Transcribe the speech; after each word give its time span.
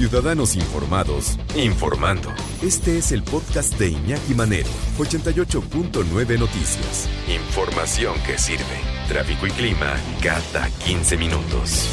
Ciudadanos 0.00 0.56
informados, 0.56 1.38
informando. 1.54 2.30
Este 2.62 2.96
es 2.96 3.12
el 3.12 3.22
podcast 3.22 3.78
de 3.78 3.90
Iñaki 3.90 4.32
Manero, 4.32 4.70
88.9 4.96 6.38
Noticias. 6.38 7.06
Información 7.28 8.14
que 8.26 8.38
sirve. 8.38 8.64
Tráfico 9.08 9.46
y 9.46 9.50
clima 9.50 9.94
cada 10.22 10.70
15 10.86 11.18
minutos. 11.18 11.86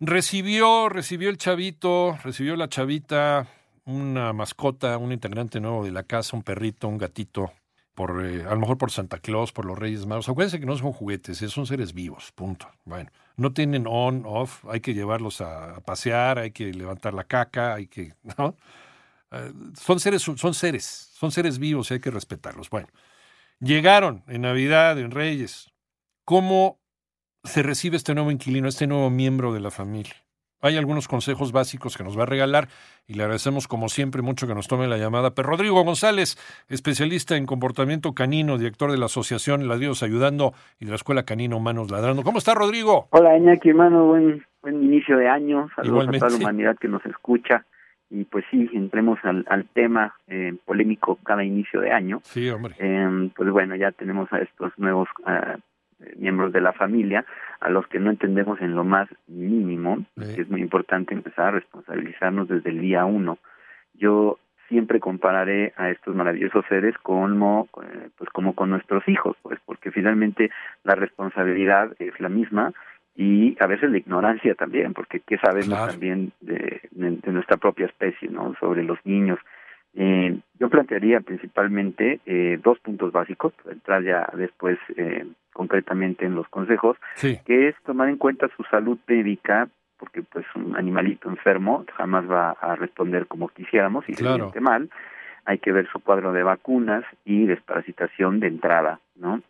Recibió, 0.00 0.88
recibió 0.88 1.30
el 1.30 1.38
chavito, 1.38 2.18
recibió 2.24 2.56
la 2.56 2.68
chavita, 2.68 3.46
una 3.84 4.32
mascota, 4.32 4.98
un 4.98 5.12
integrante 5.12 5.60
nuevo 5.60 5.84
de 5.84 5.92
la 5.92 6.02
casa, 6.02 6.36
un 6.36 6.42
perrito, 6.42 6.88
un 6.88 6.98
gatito, 6.98 7.52
por 7.94 8.24
eh, 8.24 8.44
a 8.44 8.50
lo 8.50 8.60
mejor 8.60 8.78
por 8.78 8.90
Santa 8.90 9.18
Claus, 9.18 9.52
por 9.52 9.64
los 9.64 9.78
Reyes 9.78 10.06
Magos. 10.06 10.28
Acuérdense 10.28 10.60
que 10.60 10.66
no 10.66 10.76
son 10.76 10.92
juguetes, 10.92 11.42
eh, 11.42 11.48
son 11.48 11.66
seres 11.66 11.92
vivos, 11.92 12.32
punto. 12.32 12.68
Bueno, 12.84 13.10
no 13.36 13.52
tienen 13.52 13.86
on, 13.86 14.24
off, 14.26 14.64
hay 14.68 14.80
que 14.80 14.94
llevarlos 14.94 15.40
a, 15.40 15.80
pasear, 15.80 16.38
hay 16.38 16.50
que 16.52 16.72
levantar 16.72 17.14
la 17.14 17.24
caca, 17.24 17.74
hay 17.74 17.86
que. 17.86 18.14
Eh, 19.32 19.52
son 19.80 20.00
seres, 20.00 20.22
son 20.22 20.54
seres, 20.54 21.12
son 21.14 21.30
seres 21.30 21.60
vivos 21.60 21.88
y 21.88 21.94
hay 21.94 22.00
que 22.00 22.10
respetarlos. 22.10 22.68
Bueno, 22.68 22.88
llegaron 23.60 24.24
en 24.26 24.40
Navidad, 24.40 24.98
en 24.98 25.12
Reyes. 25.12 25.70
¿Cómo 26.24 26.80
se 27.44 27.62
recibe 27.62 27.96
este 27.96 28.12
nuevo 28.12 28.32
inquilino, 28.32 28.66
este 28.66 28.88
nuevo 28.88 29.08
miembro 29.08 29.52
de 29.52 29.60
la 29.60 29.70
familia? 29.70 30.16
Hay 30.62 30.76
algunos 30.76 31.08
consejos 31.08 31.52
básicos 31.52 31.96
que 31.96 32.04
nos 32.04 32.18
va 32.18 32.24
a 32.24 32.26
regalar 32.26 32.68
y 33.08 33.14
le 33.14 33.22
agradecemos 33.22 33.66
como 33.66 33.88
siempre 33.88 34.20
mucho 34.20 34.46
que 34.46 34.54
nos 34.54 34.68
tome 34.68 34.86
la 34.88 34.98
llamada. 34.98 35.30
Pero 35.30 35.48
Rodrigo 35.48 35.82
González, 35.82 36.36
especialista 36.68 37.36
en 37.36 37.46
comportamiento 37.46 38.12
canino, 38.12 38.58
director 38.58 38.90
de 38.90 38.98
la 38.98 39.06
Asociación 39.06 39.68
Ladridos 39.68 40.02
Ayudando 40.02 40.52
y 40.78 40.84
de 40.84 40.90
la 40.90 40.96
Escuela 40.96 41.22
Canino 41.22 41.56
Humanos 41.56 41.90
Ladrando. 41.90 42.22
¿Cómo 42.22 42.38
está 42.38 42.54
Rodrigo? 42.54 43.08
Hola 43.10 43.38
Iñaki, 43.38 43.70
hermano, 43.70 44.04
buen, 44.06 44.44
buen 44.62 44.82
inicio 44.82 45.16
de 45.16 45.28
año. 45.28 45.68
Saludos 45.76 46.08
a 46.08 46.12
toda 46.12 46.30
la 46.30 46.36
humanidad 46.36 46.76
que 46.78 46.88
nos 46.88 47.04
escucha. 47.06 47.64
Y 48.10 48.24
pues 48.24 48.44
sí, 48.50 48.68
entremos 48.74 49.18
al, 49.22 49.46
al 49.48 49.66
tema 49.66 50.14
eh, 50.26 50.52
polémico 50.66 51.18
cada 51.22 51.44
inicio 51.44 51.80
de 51.80 51.92
año. 51.92 52.20
Sí, 52.24 52.50
hombre. 52.50 52.74
Eh, 52.78 53.30
pues 53.36 53.50
bueno, 53.50 53.76
ya 53.76 53.92
tenemos 53.92 54.30
a 54.32 54.40
estos 54.40 54.72
nuevos 54.78 55.08
uh, 55.20 55.58
miembros 56.16 56.52
de 56.52 56.60
la 56.60 56.72
familia, 56.72 57.24
a 57.60 57.70
los 57.70 57.86
que 57.88 57.98
no 57.98 58.10
entendemos 58.10 58.60
en 58.60 58.74
lo 58.74 58.84
más 58.84 59.08
mínimo, 59.26 60.04
que 60.16 60.42
es 60.42 60.50
muy 60.50 60.60
importante 60.60 61.14
empezar 61.14 61.46
a 61.46 61.50
responsabilizarnos 61.52 62.48
desde 62.48 62.70
el 62.70 62.80
día 62.80 63.04
uno. 63.04 63.38
Yo 63.94 64.38
siempre 64.68 65.00
compararé 65.00 65.74
a 65.76 65.90
estos 65.90 66.14
maravillosos 66.14 66.64
seres 66.68 66.96
como 67.02 67.68
eh, 67.82 68.08
pues 68.16 68.30
como 68.30 68.54
con 68.54 68.70
nuestros 68.70 69.06
hijos, 69.08 69.36
pues 69.42 69.58
porque 69.66 69.90
finalmente 69.90 70.50
la 70.84 70.94
responsabilidad 70.94 71.90
es 71.98 72.18
la 72.20 72.28
misma 72.28 72.72
y 73.16 73.56
a 73.60 73.66
veces 73.66 73.90
la 73.90 73.98
ignorancia 73.98 74.54
también, 74.54 74.94
porque 74.94 75.20
qué 75.20 75.36
sabemos 75.38 75.90
también 75.90 76.32
de, 76.40 76.80
de, 76.92 77.32
nuestra 77.32 77.56
propia 77.56 77.86
especie, 77.86 78.28
¿no? 78.28 78.54
Sobre 78.60 78.84
los 78.84 78.98
niños. 79.04 79.38
Eh, 79.94 80.38
yo 80.58 80.70
plantearía 80.70 81.20
principalmente 81.20 82.20
eh, 82.24 82.58
dos 82.62 82.78
puntos 82.78 83.12
básicos, 83.12 83.52
para 83.54 83.72
entrar 83.72 84.04
ya 84.04 84.30
después 84.34 84.78
eh, 84.96 85.26
concretamente 85.52 86.24
en 86.24 86.34
los 86.34 86.48
consejos, 86.48 86.96
que 87.20 87.68
es 87.68 87.74
tomar 87.84 88.08
en 88.08 88.16
cuenta 88.16 88.48
su 88.56 88.62
salud 88.64 88.98
médica, 89.06 89.68
porque 89.98 90.22
pues 90.22 90.46
un 90.54 90.76
animalito 90.76 91.28
enfermo 91.28 91.84
jamás 91.96 92.30
va 92.30 92.50
a 92.52 92.76
responder 92.76 93.26
como 93.26 93.48
quisiéramos 93.48 94.08
y 94.08 94.14
se 94.14 94.24
siente 94.24 94.60
mal, 94.60 94.90
hay 95.44 95.58
que 95.58 95.72
ver 95.72 95.88
su 95.90 96.00
cuadro 96.00 96.32
de 96.32 96.42
vacunas 96.42 97.04
y 97.24 97.46
desparasitación 97.46 98.40
de 98.40 98.46
entrada, 98.48 99.00
¿no? 99.16 99.42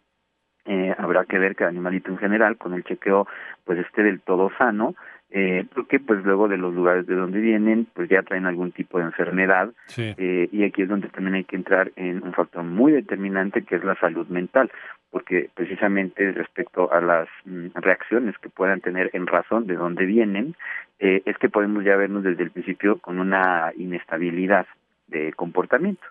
Eh, 0.66 0.94
habrá 0.98 1.24
que 1.24 1.38
ver 1.38 1.56
que 1.56 1.64
el 1.64 1.70
animalito 1.70 2.10
en 2.10 2.18
general 2.18 2.58
con 2.58 2.74
el 2.74 2.84
chequeo 2.84 3.26
pues 3.64 3.78
esté 3.78 4.02
del 4.02 4.20
todo 4.20 4.50
sano 4.58 4.94
eh, 5.30 5.64
porque 5.74 5.98
pues 5.98 6.22
luego 6.22 6.48
de 6.48 6.58
los 6.58 6.74
lugares 6.74 7.06
de 7.06 7.14
donde 7.14 7.40
vienen 7.40 7.86
pues 7.94 8.10
ya 8.10 8.22
traen 8.22 8.44
algún 8.44 8.70
tipo 8.70 8.98
de 8.98 9.04
enfermedad 9.04 9.72
eh, 9.96 10.48
y 10.52 10.64
aquí 10.64 10.82
es 10.82 10.88
donde 10.88 11.08
también 11.08 11.36
hay 11.36 11.44
que 11.44 11.56
entrar 11.56 11.92
en 11.96 12.22
un 12.22 12.34
factor 12.34 12.62
muy 12.62 12.92
determinante 12.92 13.62
que 13.64 13.76
es 13.76 13.84
la 13.84 13.94
salud 13.96 14.26
mental 14.28 14.70
porque 15.10 15.50
precisamente 15.54 16.32
respecto 16.32 16.92
a 16.92 17.00
las 17.00 17.28
mm, 17.44 17.68
reacciones 17.74 18.36
que 18.38 18.48
puedan 18.48 18.80
tener 18.80 19.10
en 19.12 19.26
razón 19.26 19.66
de 19.66 19.74
dónde 19.74 20.06
vienen 20.06 20.54
eh, 20.98 21.22
es 21.24 21.36
que 21.38 21.48
podemos 21.48 21.84
ya 21.84 21.96
vernos 21.96 22.22
desde 22.22 22.42
el 22.42 22.50
principio 22.50 22.98
con 22.98 23.18
una 23.18 23.72
inestabilidad 23.76 24.66
de 25.08 25.32
comportamiento. 25.32 26.04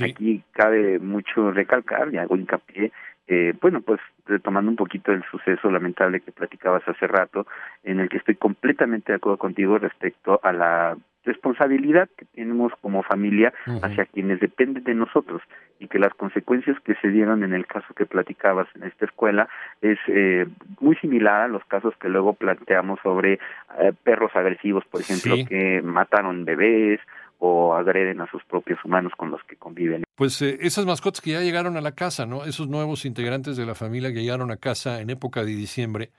Aquí 0.00 0.42
cabe 0.52 0.98
mucho 0.98 1.50
recalcar 1.50 2.12
y 2.12 2.18
hago 2.18 2.36
hincapié 2.36 2.92
eh, 3.28 3.54
bueno, 3.60 3.80
pues 3.80 4.00
retomando 4.26 4.70
un 4.70 4.76
poquito 4.76 5.12
el 5.12 5.22
suceso 5.30 5.70
lamentable 5.70 6.20
que 6.20 6.32
platicabas 6.32 6.86
hace 6.86 7.06
rato, 7.06 7.46
en 7.82 8.00
el 8.00 8.08
que 8.08 8.18
estoy 8.18 8.34
completamente 8.34 9.12
de 9.12 9.16
acuerdo 9.16 9.38
contigo 9.38 9.78
respecto 9.78 10.40
a 10.42 10.52
la 10.52 10.96
responsabilidad 11.24 12.08
que 12.16 12.24
tenemos 12.26 12.72
como 12.80 13.02
familia 13.04 13.52
hacia 13.82 14.06
quienes 14.06 14.40
dependen 14.40 14.82
de 14.82 14.94
nosotros 14.94 15.40
y 15.82 15.88
que 15.88 15.98
las 15.98 16.14
consecuencias 16.14 16.78
que 16.84 16.94
se 17.02 17.08
dieron 17.08 17.42
en 17.42 17.52
el 17.52 17.66
caso 17.66 17.92
que 17.94 18.06
platicabas 18.06 18.68
en 18.76 18.84
esta 18.84 19.04
escuela 19.04 19.48
es 19.80 19.98
eh, 20.06 20.46
muy 20.80 20.94
similar 20.96 21.42
a 21.42 21.48
los 21.48 21.64
casos 21.64 21.92
que 22.00 22.08
luego 22.08 22.34
planteamos 22.34 23.00
sobre 23.02 23.34
eh, 23.80 23.92
perros 24.04 24.30
agresivos, 24.34 24.84
por 24.88 25.00
ejemplo, 25.00 25.34
que 25.48 25.82
mataron 25.82 26.44
bebés 26.44 27.00
o 27.40 27.74
agreden 27.74 28.20
a 28.20 28.30
sus 28.30 28.44
propios 28.44 28.78
humanos 28.84 29.12
con 29.16 29.32
los 29.32 29.42
que 29.42 29.56
conviven. 29.56 30.04
Pues 30.14 30.40
eh, 30.40 30.58
esas 30.60 30.86
mascotas 30.86 31.20
que 31.20 31.32
ya 31.32 31.40
llegaron 31.40 31.76
a 31.76 31.80
la 31.80 31.92
casa, 31.92 32.26
¿no? 32.26 32.44
Esos 32.44 32.68
nuevos 32.68 33.04
integrantes 33.04 33.56
de 33.56 33.66
la 33.66 33.74
familia 33.74 34.12
que 34.12 34.22
llegaron 34.22 34.52
a 34.52 34.58
casa 34.58 35.00
en 35.00 35.10
época 35.10 35.40
de 35.40 35.50
diciembre, 35.50 36.10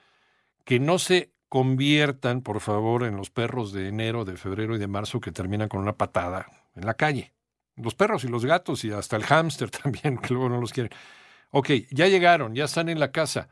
que 0.65 0.81
no 0.81 0.99
se 0.99 1.29
conviertan, 1.47 2.41
por 2.41 2.59
favor, 2.59 3.03
en 3.03 3.15
los 3.15 3.29
perros 3.29 3.71
de 3.71 3.87
enero, 3.87 4.25
de 4.25 4.35
febrero 4.35 4.75
y 4.75 4.79
de 4.79 4.87
marzo 4.87 5.21
que 5.21 5.31
terminan 5.31 5.69
con 5.69 5.79
una 5.79 5.93
patada 5.93 6.47
en 6.75 6.85
la 6.85 6.95
calle. 6.95 7.31
Los 7.75 7.95
perros 7.95 8.23
y 8.23 8.27
los 8.27 8.45
gatos 8.45 8.85
y 8.85 8.91
hasta 8.91 9.15
el 9.15 9.23
hámster 9.23 9.69
también, 9.83 10.17
que 10.17 10.33
luego 10.33 10.49
no 10.49 10.59
los 10.59 10.71
quieren. 10.73 10.91
Ok, 11.51 11.69
ya 11.91 12.07
llegaron, 12.07 12.55
ya 12.55 12.65
están 12.65 12.89
en 12.89 12.99
la 12.99 13.11
casa. 13.11 13.49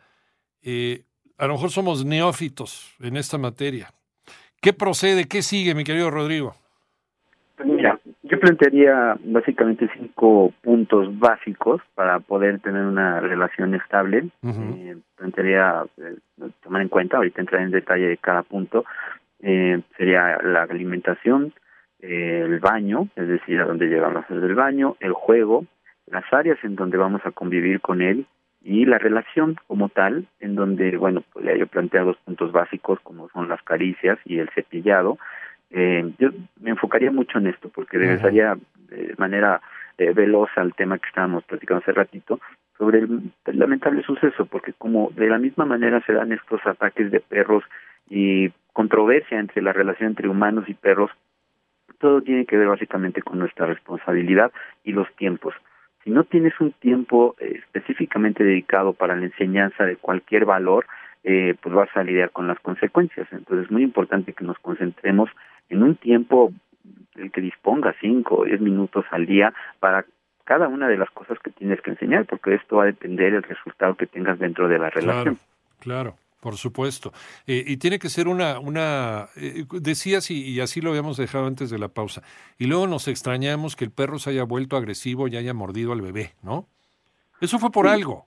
Eh, 0.64 1.04
a 1.38 1.48
lo 1.48 1.54
mejor 1.54 1.70
somos 1.72 2.06
neófitos 2.06 2.96
en 3.00 3.18
esta 3.18 3.38
materia. 3.38 3.90
¿Qué 4.62 4.74
procede? 4.74 5.28
¿Qué 5.28 5.42
sigue, 5.42 5.74
mi 5.74 5.84
querido 5.84 6.12
Rodrigo? 6.12 6.56
Mira, 7.66 8.00
yo 8.24 8.40
plantearía 8.40 9.18
básicamente 9.24 9.90
cinco 9.98 10.54
puntos 10.62 11.18
básicos 11.20 11.82
para 11.96 12.20
poder 12.20 12.60
tener 12.60 12.84
una 12.84 13.20
relación 13.20 13.76
estable. 13.76 14.30
eh, 14.44 14.98
plantearía 15.18 15.84
eh, 15.98 16.16
tomar 16.64 16.82
en 16.82 16.90
cuenta, 16.90 17.18
ahorita 17.18 17.42
entrar 17.42 17.62
en 17.62 17.72
detalle 17.72 18.08
de 18.08 18.18
cada 18.18 18.44
punto, 18.44 18.86
eh, 19.42 19.82
sería 19.98 20.38
la 20.44 20.64
alimentación, 20.64 21.54
eh, 22.02 22.44
el 22.46 22.60
baño, 22.60 23.08
es 23.16 23.28
decir, 23.28 23.60
a 23.60 23.66
dónde 23.66 23.88
llegamos 23.88 24.18
a 24.18 24.20
hacer 24.26 24.38
el 24.38 24.56
baño, 24.56 24.96
el 25.00 25.14
juego, 25.14 25.66
las 26.08 26.24
áreas 26.34 26.58
en 26.64 26.76
donde 26.76 26.98
vamos 26.98 27.22
a 27.26 27.32
convivir 27.32 27.80
con 27.82 28.02
él 28.02 28.26
y 28.64 28.86
la 28.86 28.98
relación 28.98 29.56
como 29.68 29.90
tal, 29.90 30.28
en 30.40 30.56
donde, 30.56 30.98
bueno, 30.98 31.24
pues 31.34 31.46
ya 31.46 31.56
yo 31.56 31.68
plantea 31.68 32.04
dos 32.04 32.18
puntos 32.26 32.52
básicos 32.52 33.00
como 33.02 33.30
son 33.30 33.50
las 33.50 33.62
caricias 33.64 34.20
y 34.26 34.40
el 34.40 34.50
cepillado, 34.50 35.18
eh, 35.72 36.12
yo 36.20 36.30
me 36.60 36.72
enfocaría 36.72 37.12
mucho 37.12 37.38
en 37.38 37.48
esto 37.48 37.70
porque 37.70 37.98
regresaría 37.98 38.58
de 38.90 39.16
manera 39.18 39.62
eh, 39.98 40.12
veloz 40.14 40.50
al 40.58 40.74
tema 40.74 41.00
que 41.00 41.08
estábamos 41.08 41.44
platicando 41.46 41.82
hace 41.82 41.94
ratito 41.94 42.40
sobre 42.78 43.00
el, 43.00 43.32
lamentable 43.46 44.04
suceso, 44.04 44.46
porque 44.48 44.74
como 44.74 45.12
de 45.16 45.30
la 45.30 45.38
misma 45.38 45.66
manera 45.66 46.04
se 46.06 46.14
dan 46.14 46.32
estos 46.32 46.60
ataques 46.66 47.12
de 47.12 47.20
perros 47.20 47.64
y 48.10 48.50
controversia 48.74 49.40
entre 49.40 49.62
la 49.62 49.72
relación 49.72 50.10
entre 50.10 50.28
humanos 50.28 50.66
y 50.68 50.74
perros, 50.74 51.12
todo 52.02 52.22
tiene 52.22 52.46
que 52.46 52.58
ver 52.58 52.68
básicamente 52.68 53.22
con 53.22 53.40
nuestra 53.40 53.68
responsabilidad 53.68 54.52
y 54.84 54.92
los 54.92 55.08
tiempos. 55.16 55.54
Si 56.04 56.10
no 56.10 56.24
tienes 56.24 56.60
un 56.60 56.72
tiempo 56.74 57.36
eh, 57.40 57.60
específicamente 57.60 58.44
dedicado 58.44 58.94
para 58.94 59.16
la 59.16 59.26
enseñanza 59.26 59.86
de 59.86 59.96
cualquier 59.96 60.46
valor, 60.46 60.86
eh, 61.24 61.56
pues 61.62 61.74
vas 61.74 61.90
a 61.96 62.04
lidiar 62.04 62.32
con 62.32 62.48
las 62.48 62.60
consecuencias. 62.60 63.28
Entonces 63.32 63.66
es 63.66 63.72
muy 63.72 63.84
importante 63.84 64.34
que 64.34 64.44
nos 64.44 64.58
concentremos 64.60 65.30
en 65.70 65.84
un 65.84 65.96
tiempo 65.96 66.52
el 67.16 67.32
que 67.32 67.42
disponga 67.42 67.96
cinco 68.02 68.40
o 68.40 68.46
diez 68.46 68.60
minutos 68.60 69.06
al 69.12 69.26
día 69.26 69.54
para 69.80 70.06
cada 70.44 70.68
una 70.68 70.88
de 70.88 70.98
las 70.98 71.10
cosas 71.12 71.38
que 71.40 71.52
tienes 71.52 71.80
que 71.82 71.92
enseñar, 71.92 72.26
porque 72.26 72.56
esto 72.56 72.78
va 72.78 72.84
a 72.84 72.88
depender 72.88 73.34
del 73.34 73.44
resultado 73.44 73.96
que 73.96 74.08
tengas 74.08 74.40
dentro 74.40 74.68
de 74.68 74.80
la 74.80 74.90
relación. 74.90 75.38
Claro, 75.80 76.16
Por 76.42 76.56
supuesto. 76.56 77.14
Eh, 77.46 77.64
y 77.68 77.78
tiene 77.78 78.00
que 78.00 78.10
ser 78.10 78.28
una, 78.28 78.60
una 78.60 79.28
eh, 79.38 79.64
decías, 79.80 80.32
y, 80.32 80.60
así 80.60 80.82
lo 80.82 80.90
habíamos 80.90 81.18
dejado 81.18 81.46
antes 81.46 81.70
de 81.70 81.78
la 81.78 81.88
pausa, 81.88 82.24
y 82.58 82.66
luego 82.66 82.88
nos 82.88 83.08
extrañamos 83.08 83.76
que 83.76 83.86
el 83.86 83.92
perro 83.92 84.18
se 84.18 84.32
haya 84.32 84.44
vuelto 84.44 84.76
agresivo 84.76 85.28
y 85.28 85.38
haya 85.38 85.54
mordido 85.54 85.94
al 85.94 86.02
bebé, 86.02 86.34
¿no? 86.42 86.66
Eso 87.40 87.60
fue 87.60 87.72
por 87.72 87.88
algo. 87.88 88.26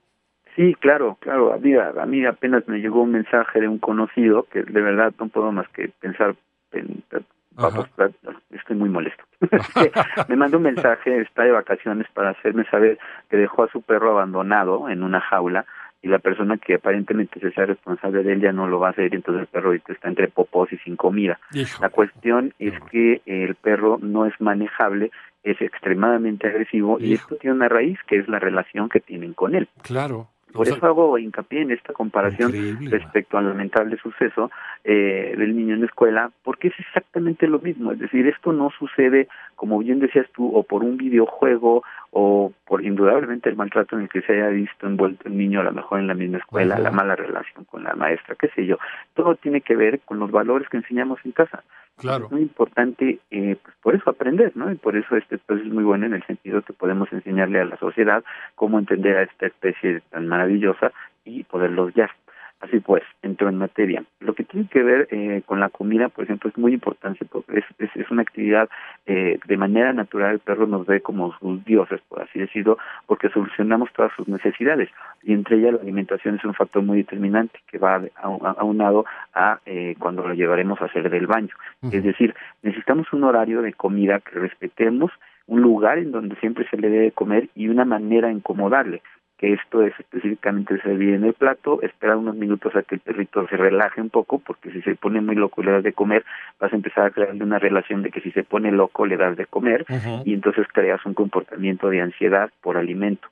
Sí, 0.55 0.73
claro, 0.79 1.17
claro. 1.19 1.53
A 1.53 1.57
mí, 1.57 1.73
a 1.75 2.05
mí 2.05 2.25
apenas 2.25 2.65
me 2.67 2.79
llegó 2.79 3.01
un 3.01 3.11
mensaje 3.11 3.59
de 3.59 3.67
un 3.67 3.79
conocido 3.79 4.43
que 4.43 4.63
de 4.63 4.81
verdad 4.81 5.13
no 5.19 5.27
puedo 5.27 5.51
más 5.51 5.67
que 5.69 5.89
pensar 5.99 6.35
en, 6.71 7.03
estoy 8.51 8.75
muy 8.75 8.89
molesto. 8.89 9.23
me 10.29 10.35
mandó 10.35 10.57
un 10.57 10.63
mensaje, 10.63 11.21
está 11.21 11.43
de 11.43 11.51
vacaciones 11.51 12.07
para 12.13 12.31
hacerme 12.31 12.65
saber 12.65 12.97
que 13.29 13.37
dejó 13.37 13.63
a 13.63 13.69
su 13.69 13.81
perro 13.81 14.11
abandonado 14.11 14.89
en 14.89 15.03
una 15.03 15.21
jaula 15.21 15.65
y 16.05 16.07
la 16.07 16.19
persona 16.19 16.57
que 16.57 16.75
aparentemente 16.75 17.39
se 17.39 17.51
sea 17.51 17.65
responsable 17.65 18.21
de 18.21 18.33
él 18.33 18.41
ya 18.41 18.51
no 18.51 18.67
lo 18.67 18.79
va 18.79 18.89
a 18.89 18.91
hacer 18.91 19.11
y 19.11 19.15
entonces 19.15 19.41
el 19.41 19.47
perro 19.47 19.73
está 19.73 20.07
entre 20.07 20.27
popos 20.27 20.71
y 20.71 20.77
sin 20.77 20.95
comida. 20.95 21.39
La 21.81 21.89
cuestión 21.89 22.53
es 22.59 22.73
que 22.91 23.23
el 23.25 23.55
perro 23.55 23.97
no 23.99 24.27
es 24.27 24.39
manejable, 24.39 25.09
es 25.43 25.59
extremadamente 25.61 26.47
agresivo 26.47 26.99
y 26.99 27.13
esto 27.13 27.37
tiene 27.37 27.55
una 27.55 27.69
raíz 27.69 27.97
que 28.07 28.17
es 28.17 28.27
la 28.27 28.37
relación 28.37 28.87
que 28.87 28.99
tienen 28.99 29.33
con 29.33 29.55
él. 29.55 29.67
Claro. 29.81 30.27
Por 30.55 30.67
eso 30.67 30.85
hago 30.85 31.17
hincapié 31.17 31.63
en 31.63 31.71
esta 31.71 31.91
comparación 31.91 32.53
respecto 32.89 33.37
al 33.37 33.49
lamentable 33.49 33.97
suceso 33.97 34.51
eh, 34.85 35.35
del 35.37 35.55
niño 35.55 35.73
en 35.73 35.81
la 35.81 35.87
escuela, 35.87 36.31
porque 36.43 36.69
es 36.69 36.79
exactamente 36.79 37.47
lo 37.47 37.59
mismo. 37.59 37.91
Es 37.91 37.99
decir, 37.99 38.25
esto 38.27 38.53
no 38.53 38.69
sucede, 38.79 39.27
como 39.55 39.79
bien 39.79 39.99
decías 39.99 40.27
tú, 40.33 40.55
o 40.55 40.63
por 40.63 40.83
un 40.83 40.95
videojuego, 40.95 41.83
o 42.17 42.53
por 42.65 42.85
indudablemente 42.85 43.49
el 43.49 43.57
maltrato 43.57 43.97
en 43.97 44.03
el 44.03 44.09
que 44.09 44.21
se 44.21 44.31
haya 44.31 44.47
visto 44.47 44.87
envuelto 44.87 45.27
el 45.27 45.37
niño, 45.37 45.59
a 45.59 45.65
lo 45.65 45.73
mejor 45.73 45.99
en 45.99 46.07
la 46.07 46.13
misma 46.13 46.37
escuela, 46.37 46.79
la 46.79 46.89
mala 46.89 47.13
relación 47.13 47.65
con 47.65 47.83
la 47.83 47.93
maestra, 47.93 48.37
qué 48.39 48.47
sé 48.55 48.65
yo. 48.65 48.77
Todo 49.15 49.35
tiene 49.35 49.59
que 49.59 49.75
ver 49.75 49.99
con 49.99 50.17
los 50.19 50.31
valores 50.31 50.69
que 50.69 50.77
enseñamos 50.77 51.19
en 51.25 51.33
casa. 51.33 51.65
Claro. 51.97 52.27
Es 52.27 52.31
muy 52.31 52.43
importante, 52.43 53.19
eh, 53.31 53.57
pues 53.61 53.75
por 53.81 53.95
eso 53.95 54.09
aprender, 54.09 54.53
¿no? 54.55 54.71
Y 54.71 54.75
por 54.75 54.95
eso 54.95 55.17
este 55.17 55.39
pues, 55.39 55.59
es 55.59 55.67
muy 55.67 55.83
bueno 55.83 56.05
en 56.05 56.13
el 56.13 56.23
sentido 56.23 56.61
que 56.61 56.71
podemos 56.71 57.11
enseñarle 57.11 57.59
a 57.59 57.65
la 57.65 57.75
sociedad 57.75 58.23
cómo 58.55 58.79
entender 58.79 59.17
a 59.17 59.23
esta 59.23 59.47
especie 59.47 60.01
tan 60.09 60.29
maravillosa 60.29 60.93
y 61.25 61.43
poderlos 61.43 61.93
guiar. 61.93 62.11
Así 62.65 62.79
pues, 62.79 63.03
entro 63.21 63.47
en 63.47 63.57
materia. 63.57 64.03
Lo 64.19 64.33
que 64.33 64.43
tiene 64.43 64.67
que 64.67 64.81
ver 64.81 65.07
eh, 65.11 65.43
con 65.45 65.59
la 65.59 65.69
comida, 65.69 66.09
por 66.09 66.23
ejemplo, 66.23 66.49
es 66.49 66.57
muy 66.57 66.73
importante 66.73 67.23
porque 67.25 67.59
es, 67.59 67.89
es, 67.95 68.09
una 68.09 68.23
actividad 68.23 68.69
eh, 69.05 69.39
de 69.45 69.57
manera 69.57 69.93
natural, 69.93 70.33
el 70.33 70.39
perro 70.39 70.65
nos 70.65 70.87
ve 70.87 71.01
como 71.01 71.37
sus 71.37 71.63
dioses, 71.63 72.01
por 72.09 72.23
así 72.23 72.39
decirlo, 72.39 72.79
porque 73.05 73.29
solucionamos 73.29 73.91
todas 73.93 74.11
sus 74.15 74.27
necesidades 74.27 74.89
y 75.21 75.33
entre 75.33 75.57
ellas 75.57 75.73
la 75.73 75.81
alimentación 75.81 76.35
es 76.35 76.45
un 76.45 76.55
factor 76.55 76.81
muy 76.81 76.99
determinante 76.99 77.59
que 77.67 77.77
va 77.77 78.01
aunado 78.15 79.05
a 79.33 79.59
eh, 79.65 79.95
cuando 79.99 80.27
lo 80.27 80.33
llevaremos 80.33 80.81
a 80.81 80.85
hacer 80.85 81.09
del 81.09 81.27
baño. 81.27 81.53
Es 81.91 82.03
decir, 82.03 82.33
necesitamos 82.63 83.11
un 83.13 83.25
horario 83.25 83.61
de 83.61 83.73
comida 83.73 84.21
que 84.21 84.39
respetemos, 84.39 85.11
un 85.47 85.61
lugar 85.61 85.99
en 85.99 86.11
donde 86.11 86.35
siempre 86.37 86.67
se 86.69 86.77
le 86.77 86.89
debe 86.89 87.11
comer 87.11 87.49
y 87.53 87.67
una 87.67 87.85
manera 87.85 88.29
de 88.29 88.33
incomodarle 88.33 89.03
que 89.37 89.53
esto 89.53 89.81
es 89.81 89.93
específicamente 89.99 90.81
servir 90.81 91.13
en 91.13 91.25
el 91.25 91.33
plato, 91.33 91.81
esperar 91.81 92.17
unos 92.17 92.35
minutos 92.35 92.75
a 92.75 92.83
que 92.83 92.95
el 92.95 93.01
perrito 93.01 93.47
se 93.47 93.57
relaje 93.57 94.01
un 94.01 94.09
poco, 94.09 94.39
porque 94.39 94.71
si 94.71 94.81
se 94.81 94.95
pone 94.95 95.19
muy 95.21 95.35
loco 95.35 95.61
y 95.61 95.65
le 95.65 95.71
das 95.71 95.83
de 95.83 95.93
comer, 95.93 96.23
vas 96.59 96.71
a 96.71 96.75
empezar 96.75 97.05
a 97.05 97.11
crear 97.11 97.33
una 97.33 97.59
relación 97.59 98.01
de 98.01 98.11
que 98.11 98.21
si 98.21 98.31
se 98.31 98.43
pone 98.43 98.71
loco 98.71 99.05
le 99.05 99.17
das 99.17 99.35
de 99.35 99.45
comer 99.45 99.85
y 100.23 100.33
entonces 100.33 100.67
creas 100.71 101.05
un 101.05 101.13
comportamiento 101.13 101.89
de 101.89 102.01
ansiedad 102.01 102.49
por 102.61 102.77
alimento. 102.77 103.27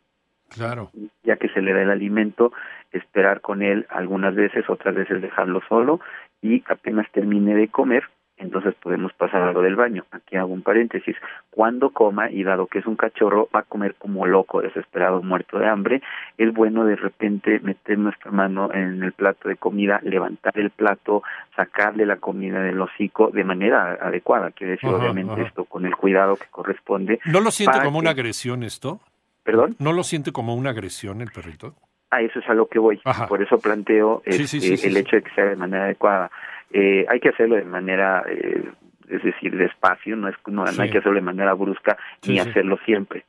Claro. 0.50 0.92
Ya 1.24 1.38
que 1.38 1.50
se 1.50 1.62
le 1.62 1.74
da 1.74 1.82
el 1.82 1.90
alimento, 1.90 2.52
esperar 2.92 3.42
con 3.42 3.62
él 3.62 3.88
algunas 3.90 4.36
veces, 4.36 4.70
otras 4.70 4.94
veces 4.94 5.22
dejarlo 5.22 5.62
solo 5.68 6.00
y 6.42 6.64
apenas 6.68 7.10
termine 7.12 7.56
de 7.56 7.70
comer, 7.70 8.04
entonces 8.38 8.74
podemos 8.76 9.14
pasar 9.14 9.42
a 9.44 9.52
lo 9.52 9.62
del 9.62 9.76
baño. 9.76 10.06
Aquí 10.12 10.36
hago 10.36 10.54
un 10.54 10.64
paréntesis. 10.64 11.16
Cuando 11.50 11.92
coma, 11.92 12.30
y 12.32 12.44
dado 12.44 12.68
que 12.68 12.80
es 12.80 12.86
un 12.86 12.96
cachorro, 12.96 13.48
va 13.56 13.62
a 13.62 13.64
comer 13.64 13.96
como 13.96 14.26
loco, 14.26 14.62
desesperado, 14.62 15.22
muerto 15.22 15.60
de 15.60 15.68
hambre, 15.68 16.02
es 16.38 16.54
bueno 16.54 16.86
de 16.86 16.96
repente 16.96 17.60
meter 17.62 17.98
nuestra 17.98 18.32
mano 18.32 18.74
en 18.74 19.04
el 19.04 19.14
plato 19.14 19.50
de 19.50 19.56
comida, 19.56 20.00
levantar 20.04 20.58
el 20.58 20.72
plato, 20.72 21.24
sacarle 21.56 22.06
la 22.06 22.18
comida 22.18 22.62
del 22.62 22.82
hocico 22.82 23.30
de 23.32 23.44
manera 23.44 23.98
adecuada. 24.02 24.52
Quiere 24.52 24.74
decir, 24.74 24.90
obviamente, 24.90 25.42
esto 25.44 25.66
con 25.66 25.86
el 25.86 25.96
cuidado 25.96 26.36
que 26.36 26.48
corresponde. 26.50 27.20
¿No 27.26 27.40
lo 27.40 27.52
siente 27.52 27.80
como 27.82 28.00
una 28.00 28.12
agresión 28.12 28.64
esto? 28.64 29.00
¿Perdón? 29.44 29.76
¿No 29.80 29.94
lo 29.94 30.04
siente 30.04 30.32
como 30.32 30.56
una 30.56 30.72
agresión 30.72 31.22
el 31.22 31.32
perrito? 31.32 31.76
Ah, 32.14 32.22
eso 32.22 32.40
es 32.40 32.48
a 32.48 32.54
lo 32.54 32.68
que 32.68 32.78
voy. 32.78 33.02
Por 33.28 33.42
eso 33.42 33.58
planteo 33.58 34.22
este, 34.26 34.58
el 34.88 34.98
hecho 34.98 35.16
de 35.16 35.24
que 35.24 35.32
sea 35.34 35.46
de 35.46 35.56
manera 35.56 35.86
adecuada. 35.86 36.30
Eh, 36.74 37.06
hay 37.08 37.20
que 37.20 37.30
hacerlo 37.30 37.56
de 37.56 37.66
manera, 37.66 38.24
eh, 38.28 38.64
es 39.08 39.24
decir, 39.24 39.56
despacio, 39.56 40.16
no, 40.16 40.28
es, 40.28 40.36
no, 40.48 40.66
hay 40.66 40.90
que 40.90 40.98
hacerlo 40.98 41.16
de 41.16 41.22
manera 41.22 41.54
brusca 41.54 41.98
ni 42.28 42.40
hacerlo 42.40 42.80
siempre. 42.84 43.25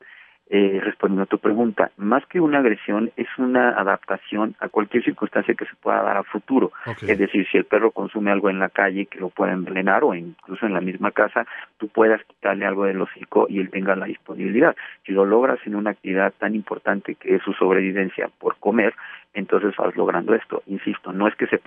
Eh, 0.51 0.79
respondiendo 0.83 1.23
a 1.23 1.27
tu 1.27 1.39
pregunta, 1.39 1.91
más 1.97 2.25
que 2.27 2.39
una 2.39 2.59
agresión 2.59 3.11
es 3.17 3.27
una 3.39 3.71
adaptación 3.71 4.55
a 4.61 4.69
cualquier 4.69 5.03
circunstancia 5.03 5.55
que 5.55 5.65
se 5.65 5.75
pueda 5.75 6.03
dar 6.03 6.19
a 6.19 6.23
futuro. 6.23 6.71
Es 7.07 7.19
decir, 7.19 7.47
si 7.51 7.57
el 7.57 7.65
perro 7.65 7.93
consume 7.93 8.31
algo 8.31 8.51
en 8.51 8.59
la 8.59 8.69
calle 8.69 9.07
que 9.07 9.21
lo 9.21 9.31
pueda 9.31 9.53
envenenar 9.53 10.05
o 10.05 10.15
incluso 10.15 10.67
en 10.67 10.75
la 10.75 10.83
misma 10.83 11.13
casa, 11.13 11.47
tú 11.79 11.89
puedas 11.89 12.23
quitarle 12.25 12.67
algo 12.67 12.85
del 12.85 13.01
hocico 13.01 13.47
y 13.49 13.59
él 13.59 13.71
tenga 13.71 13.97
la 13.97 14.05
disponibilidad. 14.05 14.77
Si 15.07 15.13
lo 15.13 15.25
logras 15.25 15.59
en 15.67 15.77
una 15.77 15.91
actividad 15.91 16.35
tan 16.39 16.55
importante 16.55 17.15
que 17.15 17.37
es 17.37 17.43
su 17.43 17.55
sobrevivencia 17.55 18.29
por 18.39 18.57
comer, 18.59 18.95
entonces 19.33 19.75
vas 19.77 19.97
logrando 19.97 20.35
esto. 20.35 20.63
Insisto, 20.67 21.13
no 21.13 21.27
es 21.27 21.35
que 21.37 21.47
se 21.47 21.59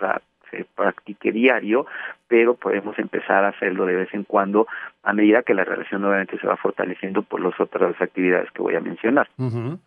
se 0.52 0.66
practique 0.76 1.32
diario, 1.32 1.86
pero 2.28 2.56
podemos 2.56 2.98
empezar 3.00 3.44
a 3.44 3.50
hacerlo 3.50 3.86
de 3.86 3.96
vez 3.96 4.14
en 4.14 4.24
cuando 4.24 4.68
a 5.04 5.14
medida 5.14 5.44
que 5.44 5.54
la 5.54 5.64
relación 5.64 6.04
obviamente 6.04 6.38
se 6.40 6.48
va 6.48 6.58
fortaleciendo 6.58 7.22
por 7.22 7.42
las 7.42 7.60
otras 7.60 8.00
actividades 8.02 8.52
que 8.52 8.62
voy 8.62 8.76
a 8.76 8.82
mencionar. 8.82 9.30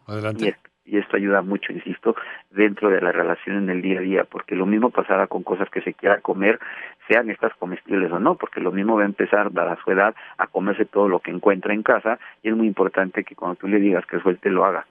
Adelante. 0.06 0.56
Y, 0.84 0.96
esto 0.96 1.16
ayuda 1.16 1.42
mucho, 1.42 1.72
insisto, 1.72 2.16
dentro 2.50 2.90
de 2.90 3.00
la 3.00 3.12
relación 3.12 3.58
en 3.58 3.70
el 3.70 3.80
día 3.80 4.00
a 4.00 4.02
día, 4.02 4.24
porque 4.24 4.56
lo 4.56 4.66
mismo 4.66 4.90
pasará 4.90 5.28
con 5.28 5.44
cosas 5.44 5.70
que 5.70 5.82
se 5.82 5.94
quiera 5.94 6.20
comer, 6.20 6.58
sean 7.06 7.30
estas 7.30 7.54
comestibles 7.54 8.10
o 8.10 8.18
no, 8.18 8.34
porque 8.34 8.60
lo 8.60 8.72
mismo 8.72 8.96
va 8.96 9.02
a 9.02 9.06
empezar, 9.06 9.52
dada 9.52 9.78
su 9.84 9.92
edad, 9.92 10.16
a 10.36 10.48
comerse 10.48 10.86
todo 10.86 11.08
lo 11.08 11.20
que 11.20 11.30
encuentra 11.30 11.74
en 11.74 11.84
casa, 11.84 12.18
y 12.42 12.48
es 12.48 12.56
muy 12.56 12.66
importante 12.66 13.22
que 13.22 13.36
cuando 13.36 13.54
tú 13.54 13.68
le 13.68 13.78
digas 13.78 14.04
que 14.06 14.18
suelte, 14.18 14.50
lo 14.50 14.64
haga. 14.64 14.84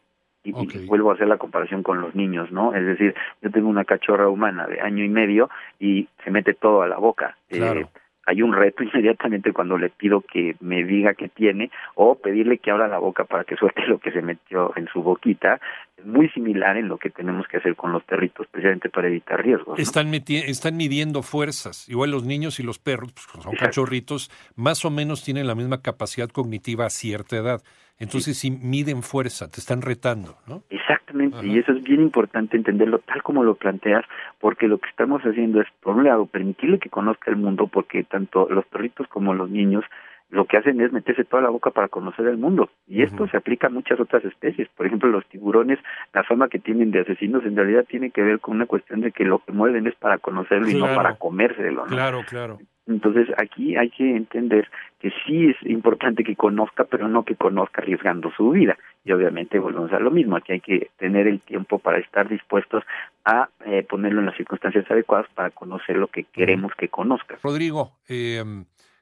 Y, 0.44 0.54
vuelvo 0.86 1.12
a 1.12 1.16
hacer 1.16 1.28
la 1.28 1.38
comparación 1.38 1.84
con 1.84 2.02
los 2.02 2.16
niños, 2.16 2.52
¿no? 2.52 2.74
Es 2.74 2.86
decir, 2.86 3.14
yo 3.42 3.52
tengo 3.52 3.68
una 3.68 3.84
cachorra 3.84 4.30
humana 4.30 4.68
de 4.68 4.80
año 4.80 5.04
y 5.04 5.10
medio 5.10 5.50
y 5.80 6.08
se 6.24 6.32
mete 6.32 6.54
todo 6.54 6.82
a 6.82 6.88
la 6.88 6.98
boca. 6.98 7.38
Eh, 7.50 7.86
hay 8.30 8.44
un 8.44 8.54
reto 8.54 8.84
inmediatamente 8.94 9.52
cuando 9.52 9.78
le 9.78 9.90
pido 9.90 10.22
que 10.22 10.56
me 10.60 10.84
diga 10.84 11.16
qué 11.16 11.30
tiene 11.30 11.72
o 11.96 12.16
pedirle 12.16 12.60
que 12.60 12.72
abra 12.72 12.88
la 12.88 13.00
boca 13.00 13.26
para 13.26 13.44
que 13.44 13.56
suelte 13.56 13.86
lo 13.88 13.98
que 14.00 14.12
se 14.12 14.22
metió 14.22 14.72
en 14.76 14.88
su 14.88 15.02
boquita. 15.02 15.60
Muy 16.06 16.30
similar 16.30 16.78
en 16.78 16.88
lo 16.88 16.98
que 16.98 17.10
tenemos 17.10 17.46
que 17.48 17.58
hacer 17.58 17.76
con 17.76 17.92
los 17.92 18.04
perritos, 18.04 18.46
especialmente 18.46 18.90
para 18.90 19.08
evitar 19.08 19.44
riesgos. 19.44 19.78
Están, 19.80 20.14
están 20.14 20.78
midiendo 20.78 21.24
fuerzas. 21.24 21.90
Igual 21.90 22.12
los 22.12 22.24
niños 22.24 22.60
y 22.62 22.64
los 22.64 22.80
perros, 22.80 23.12
pues, 23.14 23.44
son 23.44 23.56
cachorritos, 23.56 24.32
más 24.56 24.86
o 24.86 24.92
menos 24.92 25.24
tienen 25.26 25.46
la 25.46 25.56
misma 25.56 25.82
capacidad 25.82 26.30
cognitiva 26.30 26.86
a 26.86 26.90
cierta 26.90 27.36
edad. 27.36 27.62
Entonces, 28.00 28.38
si 28.38 28.50
miden 28.50 29.04
fuerza, 29.04 29.50
te 29.50 29.60
están 29.60 29.82
retando, 29.82 30.38
¿no? 30.48 30.64
Exactamente, 30.70 31.46
y 31.46 31.58
eso 31.58 31.74
es 31.74 31.84
bien 31.84 32.02
importante 32.02 32.56
entenderlo 32.56 33.00
tal 33.00 33.22
como 33.24 33.44
lo 33.44 33.56
planteas, 33.56 34.06
porque 34.40 34.68
lo 34.68 34.78
que 34.78 34.90
estamos 34.90 35.22
haciendo 35.24 35.60
es, 35.60 35.68
por 35.82 35.96
un 35.96 36.06
lado, 36.06 36.26
permitirle 36.26 36.80
que 36.80 36.90
conozca 36.90 37.30
el 37.30 37.38
mundo, 37.38 37.68
porque 37.68 38.04
tanto 38.04 38.48
los 38.50 38.66
perritos 38.66 39.08
como 39.08 39.34
los 39.34 39.50
niños 39.50 39.84
lo 40.30 40.46
que 40.46 40.58
hacen 40.58 40.80
es 40.80 40.92
meterse 40.92 41.24
toda 41.24 41.42
la 41.42 41.50
boca 41.50 41.72
para 41.72 41.88
conocer 41.88 42.28
el 42.28 42.38
mundo. 42.38 42.70
Y 42.88 43.02
esto 43.02 43.28
se 43.28 43.38
aplica 43.38 43.68
a 43.68 43.72
muchas 43.72 44.00
otras 44.00 44.24
especies. 44.24 44.70
Por 44.70 44.86
ejemplo, 44.86 45.10
los 45.10 45.26
tiburones, 45.26 45.80
la 46.14 46.24
fama 46.24 46.50
que 46.50 46.60
tienen 46.60 46.92
de 46.92 47.00
asesinos 47.00 47.44
en 47.46 47.56
realidad 47.56 47.86
tiene 47.90 48.12
que 48.12 48.22
ver 48.22 48.40
con 48.40 48.56
una 48.56 48.68
cuestión 48.68 49.02
de 49.02 49.12
que 49.12 49.24
lo 49.24 49.40
que 49.40 49.52
mueven 49.52 49.88
es 49.88 49.96
para 49.96 50.20
conocerlo 50.20 50.70
y 50.70 50.76
no 50.76 50.86
para 50.94 51.16
comérselo. 51.16 51.86
¿no? 51.86 51.92
Claro, 51.92 52.22
claro. 52.28 52.60
Entonces 52.90 53.28
aquí 53.38 53.78
hay 53.78 53.90
que 53.92 54.16
entender 54.16 54.68
que 55.00 55.12
sí 55.26 55.48
es 55.48 55.56
importante 55.70 56.24
que 56.24 56.36
conozca, 56.36 56.86
pero 56.86 57.08
no 57.08 57.24
que 57.24 57.36
conozca 57.36 57.82
arriesgando 57.82 58.32
su 58.36 58.50
vida. 58.50 58.78
Y 59.06 59.12
obviamente 59.12 59.60
volvemos 59.60 59.94
a 59.94 60.00
lo 60.00 60.12
mismo, 60.12 60.36
aquí 60.36 60.54
hay 60.54 60.60
que 60.60 60.90
tener 60.98 61.28
el 61.28 61.40
tiempo 61.40 61.80
para 61.80 62.00
estar 62.00 62.28
dispuestos 62.28 62.84
a 63.26 63.50
eh, 63.66 63.86
ponerlo 63.88 64.20
en 64.20 64.26
las 64.26 64.36
circunstancias 64.36 64.90
adecuadas 64.90 65.28
para 65.36 65.52
conocer 65.52 65.96
lo 65.98 66.08
que 66.08 66.24
queremos 66.24 66.74
que 66.76 66.90
conozca. 66.90 67.38
Rodrigo, 67.44 67.92
eh, 68.10 68.44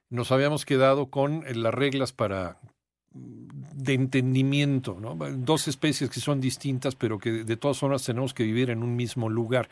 nos 0.10 0.32
habíamos 0.32 0.66
quedado 0.66 1.08
con 1.08 1.44
las 1.56 1.74
reglas 1.74 2.12
para 2.12 2.58
de 3.14 3.94
entendimiento, 3.94 4.98
¿no? 5.00 5.16
Dos 5.16 5.68
especies 5.68 6.10
que 6.10 6.20
son 6.20 6.42
distintas, 6.42 6.96
pero 6.96 7.18
que 7.18 7.32
de 7.44 7.58
todas 7.58 7.80
formas 7.80 8.06
tenemos 8.06 8.34
que 8.34 8.44
vivir 8.44 8.70
en 8.70 8.84
un 8.84 8.96
mismo 8.96 9.30
lugar. 9.30 9.70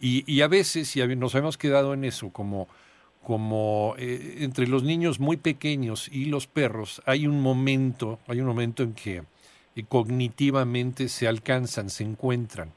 Y, 0.00 0.24
y 0.32 0.42
a 0.42 0.48
veces, 0.48 0.96
y 0.96 1.16
nos 1.16 1.34
habíamos 1.34 1.56
quedado 1.56 1.94
en 1.94 2.04
eso, 2.04 2.30
como 2.30 2.68
como 3.24 3.94
eh, 3.98 4.36
entre 4.40 4.66
los 4.66 4.84
niños 4.84 5.18
muy 5.18 5.36
pequeños 5.36 6.08
y 6.12 6.26
los 6.26 6.46
perros 6.46 7.02
hay 7.06 7.26
un 7.26 7.40
momento, 7.40 8.18
hay 8.28 8.40
un 8.40 8.46
momento 8.46 8.82
en 8.82 8.94
que 8.94 9.22
eh, 9.76 9.84
cognitivamente 9.88 11.08
se 11.08 11.26
alcanzan, 11.26 11.90
se 11.90 12.04
encuentran. 12.04 12.68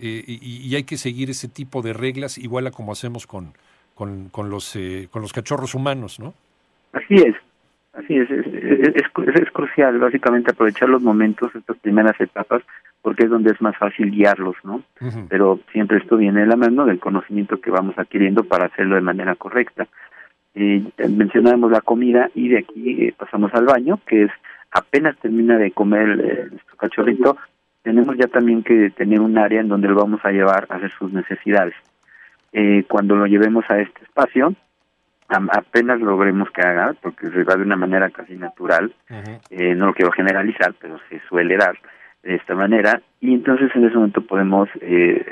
eh, 0.00 0.22
y, 0.26 0.74
hay 0.76 0.84
que 0.84 0.96
seguir 0.96 1.28
ese 1.28 1.48
tipo 1.48 1.82
de 1.82 1.92
reglas 1.92 2.38
igual 2.38 2.66
a 2.68 2.70
como 2.70 2.92
hacemos 2.92 3.26
con, 3.26 3.52
con, 3.94 4.28
con 4.28 4.48
los, 4.48 4.76
eh, 4.76 5.08
con 5.10 5.22
los 5.22 5.32
cachorros 5.32 5.74
humanos, 5.74 6.20
¿no? 6.20 6.32
Así 6.92 7.16
es, 7.16 7.34
así 7.92 8.16
es 8.16 8.30
es, 8.30 8.94
es, 8.94 9.50
crucial 9.50 9.98
básicamente 9.98 10.52
aprovechar 10.52 10.88
los 10.88 11.02
momentos, 11.02 11.52
estas 11.54 11.76
primeras 11.78 12.18
etapas, 12.20 12.62
porque 13.02 13.24
es 13.24 13.30
donde 13.30 13.52
es 13.52 13.60
más 13.60 13.76
fácil 13.76 14.10
guiarlos, 14.10 14.56
¿no? 14.64 14.82
Pero 15.28 15.60
siempre 15.72 15.98
esto 15.98 16.16
viene 16.16 16.40
de 16.40 16.46
la 16.46 16.56
mano 16.56 16.84
del 16.84 16.98
conocimiento 16.98 17.60
que 17.60 17.70
vamos 17.70 17.98
adquiriendo 17.98 18.44
para 18.44 18.66
hacerlo 18.66 18.96
de 18.96 19.02
manera 19.02 19.34
correcta. 19.34 19.86
Eh, 20.54 20.84
mencionábamos 21.08 21.70
la 21.70 21.80
comida 21.80 22.30
y 22.34 22.48
de 22.48 22.58
aquí 22.58 23.04
eh, 23.04 23.14
pasamos 23.16 23.54
al 23.54 23.66
baño, 23.66 24.00
que 24.06 24.24
es 24.24 24.30
apenas 24.72 25.16
termina 25.18 25.56
de 25.56 25.70
comer 25.70 26.08
eh, 26.20 26.48
nuestro 26.50 26.76
cachorrito, 26.76 27.36
tenemos 27.82 28.16
ya 28.16 28.26
también 28.26 28.62
que 28.62 28.90
tener 28.90 29.20
un 29.20 29.38
área 29.38 29.60
en 29.60 29.68
donde 29.68 29.88
lo 29.88 29.94
vamos 29.94 30.20
a 30.24 30.30
llevar 30.30 30.66
a 30.68 30.76
hacer 30.76 30.90
sus 30.98 31.12
necesidades. 31.12 31.74
Eh, 32.52 32.84
cuando 32.88 33.16
lo 33.16 33.26
llevemos 33.26 33.64
a 33.68 33.78
este 33.80 34.02
espacio, 34.02 34.54
apenas 35.28 36.00
logremos 36.00 36.50
que 36.50 36.62
haga, 36.62 36.94
porque 37.02 37.28
se 37.28 37.44
va 37.44 37.56
de 37.56 37.62
una 37.62 37.76
manera 37.76 38.10
casi 38.10 38.34
natural, 38.36 38.92
eh, 39.50 39.74
no 39.74 39.86
lo 39.86 39.94
quiero 39.94 40.10
generalizar, 40.12 40.74
pero 40.80 40.98
se 41.08 41.20
suele 41.28 41.56
dar 41.56 41.78
de 42.22 42.34
esta 42.34 42.54
manera, 42.54 43.00
y 43.20 43.34
entonces 43.34 43.70
en 43.74 43.84
ese 43.84 43.94
momento 43.94 44.20
podemos 44.22 44.68
eh, 44.80 45.24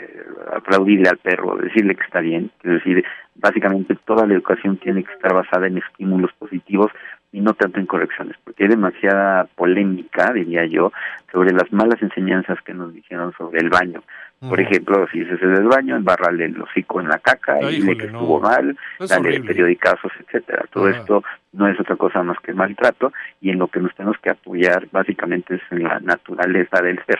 aplaudirle 0.55 1.09
al 1.09 1.19
perro, 1.19 1.57
decirle 1.57 1.95
que 1.95 2.05
está 2.05 2.21
bien, 2.21 2.50
es 2.62 2.73
decir, 2.73 3.05
básicamente 3.35 3.97
toda 4.05 4.26
la 4.26 4.35
educación 4.35 4.76
tiene 4.78 5.05
que 5.05 5.12
estar 5.12 5.35
basada 5.35 5.66
en 5.66 5.78
estímulos 5.78 6.33
positivos 6.38 6.90
y 7.33 7.40
no 7.40 7.54
tanto 7.54 7.78
en 7.80 7.87
correcciones, 7.87 8.37
porque 8.45 8.64
hay 8.64 8.71
demasiada 8.71 9.45
polémica, 9.54 10.33
diría 10.33 10.64
yo, 10.64 10.92
sobre 11.30 11.52
las 11.52 11.71
malas 11.73 12.00
enseñanzas 12.02 12.59
que 12.62 12.73
nos 12.73 12.95
dijeron 12.95 13.33
sobre 13.37 13.61
el 13.61 13.68
baño. 13.68 14.02
Por 14.40 14.61
ejemplo, 14.61 15.06
si 15.11 15.25
se 15.25 15.35
hace 15.35 15.47
del 15.47 15.66
baño, 15.66 15.97
embarrarle 15.97 16.45
el 16.45 16.61
hocico 16.61 17.00
en 17.00 17.09
la 17.09 17.18
caca, 17.18 17.61
y 17.62 17.80
dile 17.80 17.97
que 17.97 18.06
estuvo 18.06 18.38
mal, 18.40 18.76
darle 19.09 19.40
periodicazos, 19.40 20.12
etcétera. 20.21 20.66
Todo 20.71 20.88
esto 20.88 21.25
no 21.52 21.66
es 21.68 21.80
otra 21.80 21.97
cosa 21.97 22.23
más 22.23 22.38
que 22.40 22.52
maltrato 22.52 23.12
y 23.40 23.50
en 23.50 23.59
lo 23.59 23.68
que 23.68 23.80
nos 23.80 23.95
tenemos 23.95 24.18
que 24.18 24.30
apoyar 24.30 24.88
básicamente 24.92 25.54
es 25.54 25.62
en 25.71 25.85
la 25.85 26.00
naturaleza 26.00 26.83
del 26.83 27.02
ser. 27.06 27.18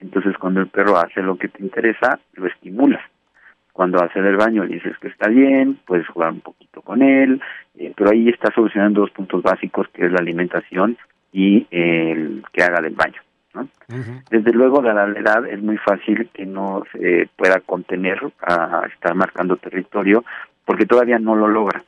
Entonces, 0.00 0.36
cuando 0.38 0.60
el 0.60 0.68
perro 0.68 0.98
hace 0.98 1.20
lo 1.20 1.36
que 1.36 1.48
te 1.48 1.62
interesa, 1.62 2.18
lo 2.34 2.46
estimulas 2.46 3.02
cuando 3.72 4.02
hace 4.02 4.18
el 4.18 4.36
baño 4.36 4.64
le 4.64 4.74
dices 4.74 4.96
que 4.98 5.08
está 5.08 5.28
bien, 5.28 5.78
puedes 5.86 6.06
jugar 6.08 6.32
un 6.32 6.40
poquito 6.40 6.82
con 6.82 7.02
él, 7.02 7.40
eh, 7.78 7.92
pero 7.96 8.10
ahí 8.10 8.28
está 8.28 8.52
solucionando 8.54 9.00
dos 9.00 9.10
puntos 9.10 9.42
básicos 9.42 9.88
que 9.88 10.06
es 10.06 10.12
la 10.12 10.18
alimentación 10.18 10.96
y 11.32 11.66
el 11.70 12.44
que 12.52 12.62
haga 12.62 12.80
del 12.80 12.94
baño. 12.94 13.20
¿no? 13.54 13.68
Desde 14.30 14.52
luego, 14.52 14.80
dada 14.80 15.06
la 15.06 15.18
edad, 15.18 15.46
es 15.46 15.62
muy 15.62 15.76
fácil 15.78 16.28
que 16.32 16.46
no 16.46 16.84
se 16.92 17.28
pueda 17.36 17.60
contener 17.60 18.18
a 18.40 18.86
estar 18.92 19.14
marcando 19.14 19.56
territorio 19.56 20.24
porque 20.64 20.86
todavía 20.86 21.18
no 21.18 21.34
lo 21.34 21.48
logra. 21.48 21.82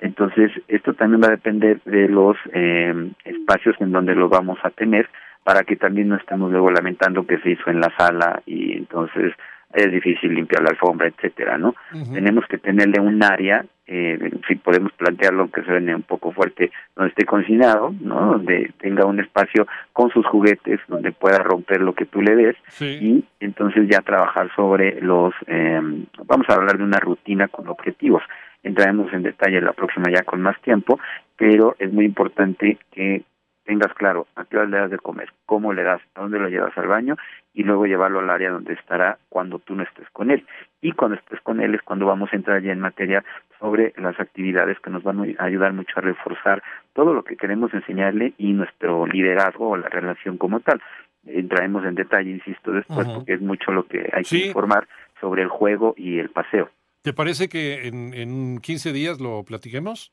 Entonces, 0.00 0.50
esto 0.68 0.94
también 0.94 1.22
va 1.22 1.28
a 1.28 1.36
depender 1.36 1.80
de 1.84 2.08
los 2.08 2.36
eh, 2.52 3.12
espacios 3.24 3.76
en 3.80 3.92
donde 3.92 4.14
lo 4.14 4.28
vamos 4.28 4.58
a 4.62 4.70
tener 4.70 5.08
para 5.44 5.62
que 5.64 5.76
también 5.76 6.08
no 6.08 6.16
estemos 6.16 6.50
luego 6.50 6.70
lamentando 6.70 7.26
que 7.26 7.38
se 7.38 7.50
hizo 7.50 7.70
en 7.70 7.80
la 7.80 7.94
sala 7.96 8.42
y 8.46 8.72
entonces 8.76 9.34
es 9.72 9.92
difícil 9.92 10.34
limpiar 10.34 10.62
la 10.62 10.70
alfombra, 10.70 11.08
etcétera, 11.08 11.56
¿no? 11.56 11.74
Tenemos 12.12 12.44
que 12.46 12.58
tenerle 12.58 13.00
un 13.00 13.22
área, 13.22 13.64
eh, 13.86 14.18
si 14.48 14.56
podemos 14.56 14.92
plantearlo 14.92 15.42
aunque 15.42 15.62
se 15.62 15.72
vene 15.72 15.94
un 15.94 16.02
poco 16.02 16.32
fuerte, 16.32 16.70
donde 16.96 17.10
esté 17.10 17.24
consignado, 17.24 17.94
¿no? 18.00 18.32
Donde 18.32 18.72
tenga 18.78 19.06
un 19.06 19.20
espacio 19.20 19.66
con 19.92 20.10
sus 20.10 20.26
juguetes, 20.26 20.80
donde 20.88 21.12
pueda 21.12 21.38
romper 21.38 21.80
lo 21.80 21.94
que 21.94 22.06
tú 22.06 22.20
le 22.20 22.34
des 22.34 22.56
y 22.80 23.24
entonces 23.38 23.88
ya 23.88 24.00
trabajar 24.00 24.50
sobre 24.56 25.00
los, 25.00 25.34
eh, 25.46 25.80
vamos 26.24 26.48
a 26.48 26.54
hablar 26.54 26.78
de 26.78 26.84
una 26.84 26.98
rutina 26.98 27.48
con 27.48 27.68
objetivos. 27.68 28.22
Entraremos 28.62 29.12
en 29.12 29.22
detalle 29.22 29.60
la 29.60 29.72
próxima 29.72 30.10
ya 30.10 30.22
con 30.22 30.42
más 30.42 30.60
tiempo, 30.62 30.98
pero 31.36 31.76
es 31.78 31.92
muy 31.92 32.04
importante 32.04 32.76
que 32.92 33.22
tengas 33.70 33.94
claro 33.94 34.26
a 34.34 34.44
qué 34.46 34.56
hora 34.56 34.66
le 34.66 34.78
das 34.78 34.90
de 34.90 34.98
comer, 34.98 35.32
cómo 35.46 35.72
le 35.72 35.84
das, 35.84 36.00
a 36.16 36.22
dónde 36.22 36.40
lo 36.40 36.48
llevas 36.48 36.76
al 36.76 36.88
baño 36.88 37.16
y 37.54 37.62
luego 37.62 37.86
llevarlo 37.86 38.18
al 38.18 38.28
área 38.28 38.50
donde 38.50 38.72
estará 38.72 39.18
cuando 39.28 39.60
tú 39.60 39.76
no 39.76 39.84
estés 39.84 40.10
con 40.12 40.32
él. 40.32 40.44
Y 40.80 40.90
cuando 40.90 41.16
estés 41.16 41.40
con 41.42 41.60
él 41.60 41.76
es 41.76 41.82
cuando 41.82 42.04
vamos 42.04 42.30
a 42.32 42.36
entrar 42.36 42.60
ya 42.62 42.72
en 42.72 42.80
materia 42.80 43.24
sobre 43.60 43.94
las 43.96 44.18
actividades 44.18 44.76
que 44.80 44.90
nos 44.90 45.04
van 45.04 45.36
a 45.38 45.44
ayudar 45.44 45.72
mucho 45.72 45.92
a 45.96 46.00
reforzar 46.00 46.64
todo 46.94 47.14
lo 47.14 47.22
que 47.22 47.36
queremos 47.36 47.72
enseñarle 47.72 48.32
y 48.38 48.52
nuestro 48.54 49.06
liderazgo 49.06 49.68
o 49.68 49.76
la 49.76 49.88
relación 49.88 50.36
como 50.36 50.58
tal. 50.58 50.82
Entraremos 51.24 51.84
en 51.84 51.94
detalle, 51.94 52.30
insisto, 52.30 52.72
después, 52.72 53.06
porque 53.06 53.34
es 53.34 53.40
mucho 53.40 53.70
lo 53.70 53.86
que 53.86 54.10
hay 54.12 54.24
que 54.24 54.46
informar 54.48 54.88
sobre 55.20 55.42
el 55.42 55.48
juego 55.48 55.94
y 55.96 56.18
el 56.18 56.30
paseo. 56.30 56.70
¿Te 57.02 57.12
parece 57.12 57.48
que 57.48 57.86
en, 57.86 58.14
en 58.14 58.58
15 58.58 58.92
días 58.92 59.20
lo 59.20 59.44
platiquemos? 59.44 60.12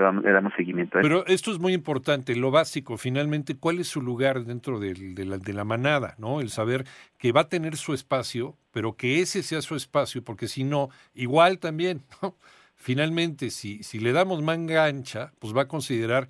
Le 0.00 0.06
damos, 0.06 0.24
le 0.24 0.32
damos 0.32 0.52
seguimiento 0.56 0.98
a 0.98 1.00
eso. 1.00 1.08
Pero 1.08 1.26
esto 1.26 1.52
es 1.52 1.58
muy 1.58 1.72
importante, 1.72 2.34
lo 2.34 2.50
básico, 2.50 2.96
finalmente, 2.96 3.56
¿cuál 3.56 3.78
es 3.78 3.88
su 3.88 4.00
lugar 4.00 4.44
dentro 4.44 4.80
de, 4.80 4.94
la, 5.24 5.38
de 5.38 5.52
la 5.52 5.64
manada? 5.64 6.14
¿no? 6.18 6.40
El 6.40 6.50
saber 6.50 6.84
que 7.18 7.32
va 7.32 7.42
a 7.42 7.48
tener 7.48 7.76
su 7.76 7.94
espacio, 7.94 8.56
pero 8.72 8.96
que 8.96 9.20
ese 9.20 9.42
sea 9.42 9.62
su 9.62 9.76
espacio, 9.76 10.24
porque 10.24 10.48
si 10.48 10.64
no, 10.64 10.88
igual 11.14 11.58
también, 11.58 12.02
¿no? 12.22 12.36
finalmente, 12.74 13.50
si, 13.50 13.82
si 13.82 14.00
le 14.00 14.12
damos 14.12 14.42
manga 14.42 14.86
ancha, 14.86 15.32
pues 15.38 15.56
va 15.56 15.62
a 15.62 15.68
considerar 15.68 16.28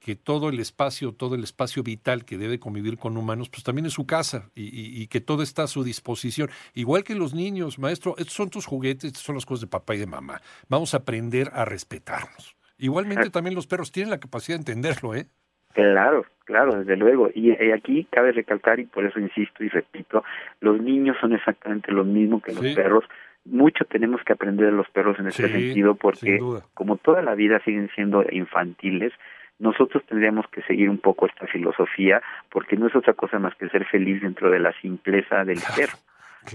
que 0.00 0.16
todo 0.16 0.48
el 0.48 0.60
espacio, 0.60 1.12
todo 1.12 1.34
el 1.34 1.44
espacio 1.44 1.82
vital 1.82 2.24
que 2.24 2.38
debe 2.38 2.58
convivir 2.58 2.98
con 2.98 3.16
humanos, 3.16 3.48
pues 3.48 3.64
también 3.64 3.86
es 3.86 3.92
su 3.92 4.06
casa 4.06 4.50
y, 4.54 5.06
que 5.08 5.20
todo 5.20 5.42
está 5.42 5.64
a 5.64 5.66
su 5.66 5.82
disposición. 5.82 6.50
Igual 6.74 7.04
que 7.04 7.14
los 7.14 7.34
niños, 7.34 7.78
maestro, 7.78 8.14
estos 8.16 8.34
son 8.34 8.50
tus 8.50 8.66
juguetes, 8.66 9.04
estas 9.04 9.24
son 9.24 9.34
las 9.34 9.46
cosas 9.46 9.62
de 9.62 9.66
papá 9.66 9.94
y 9.94 9.98
de 9.98 10.06
mamá. 10.06 10.40
Vamos 10.68 10.94
a 10.94 10.98
aprender 10.98 11.50
a 11.52 11.64
respetarnos. 11.64 12.56
Igualmente 12.78 13.28
ah. 13.28 13.30
también 13.30 13.54
los 13.54 13.66
perros 13.66 13.92
tienen 13.92 14.10
la 14.10 14.20
capacidad 14.20 14.56
de 14.56 14.60
entenderlo, 14.60 15.14
¿eh? 15.14 15.26
Claro, 15.74 16.24
claro, 16.44 16.78
desde 16.78 16.96
luego. 16.96 17.30
Y, 17.34 17.52
aquí 17.72 18.06
cabe 18.10 18.32
recalcar, 18.32 18.80
y 18.80 18.86
por 18.86 19.04
eso 19.04 19.20
insisto 19.20 19.62
y 19.62 19.68
repito, 19.68 20.24
los 20.60 20.80
niños 20.80 21.16
son 21.20 21.34
exactamente 21.34 21.92
lo 21.92 22.04
mismo 22.04 22.40
que 22.40 22.52
los 22.52 22.74
perros. 22.74 23.04
Mucho 23.44 23.84
tenemos 23.84 24.22
que 24.24 24.32
aprender 24.32 24.66
de 24.66 24.72
los 24.72 24.88
perros 24.90 25.18
en 25.18 25.28
este 25.28 25.48
sentido, 25.48 25.94
porque 25.94 26.40
como 26.74 26.96
toda 26.96 27.22
la 27.22 27.34
vida 27.34 27.60
siguen 27.64 27.90
siendo 27.94 28.24
infantiles, 28.30 29.12
nosotros 29.58 30.04
tendríamos 30.06 30.46
que 30.48 30.62
seguir 30.62 30.88
un 30.88 30.98
poco 30.98 31.26
esta 31.26 31.46
filosofía 31.46 32.22
porque 32.50 32.76
no 32.76 32.86
es 32.86 32.94
otra 32.94 33.14
cosa 33.14 33.38
más 33.38 33.54
que 33.56 33.68
ser 33.68 33.84
feliz 33.86 34.22
dentro 34.22 34.50
de 34.50 34.60
la 34.60 34.72
simpleza 34.80 35.44
del 35.44 35.58
ser. 35.58 35.90